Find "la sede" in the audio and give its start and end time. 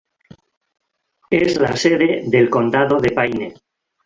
1.59-2.23